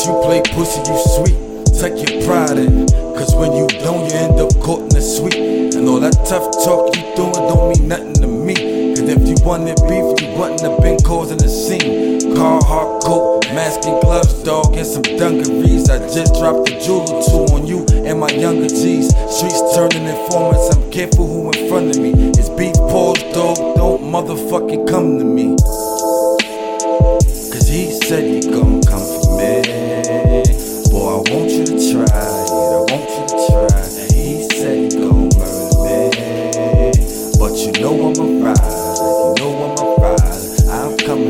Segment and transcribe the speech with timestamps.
[0.00, 1.36] Since you play pussy, you sweet.
[1.76, 2.88] Take your pride in.
[3.12, 5.36] Cause when you don't, you end up caught in the sweet.
[5.76, 8.96] And all that tough talk you doing don't mean nothing to me.
[8.96, 12.34] Cause if you wanted beef, you wouldn't have been causing a scene.
[12.34, 15.90] Car, hard coat, mask and gloves, dog, and some dungarees.
[15.90, 19.12] I just dropped the jewel two on you and my younger G's.
[19.28, 22.16] Streets turning informants, I'm careful who in front of me.
[22.40, 25.56] It's beef paused, dog, don't motherfucking come to me.
[27.52, 29.79] Cause he said he gon' come for me.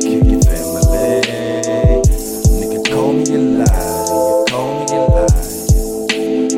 [0.00, 0.82] Kill your family.
[2.58, 5.28] Nigga, call me a liar, call me a liar.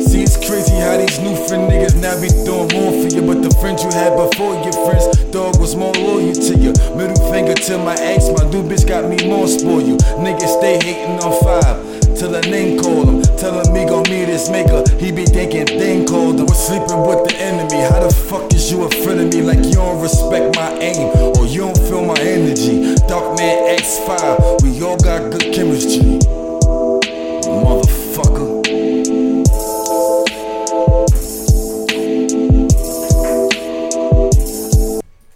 [0.00, 3.22] See, it's crazy how these new friend niggas now be doing more for you.
[3.22, 6.72] But the friends you had before your friends, dog, was more loyal to you.
[6.96, 9.96] Middle finger to my ex, my new bitch got me more spoil you.
[10.22, 11.98] Niggas stay hating on five.
[12.18, 14.82] Till a name call him, tellin' me gon' meet his maker.
[14.98, 16.46] He be thinking thing called him.
[16.46, 17.78] Was sleeping with the enemy.
[17.86, 19.42] How the fuck is you a friend of me?
[19.42, 21.27] Like you don't respect my aim
[23.98, 25.97] X5, we all got good chemistry.